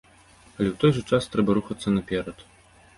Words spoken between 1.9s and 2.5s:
наперад.